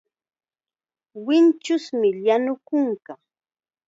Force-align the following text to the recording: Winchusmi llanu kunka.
Winchusmi 1.25 2.09
llanu 2.23 2.53
kunka. 2.67 3.13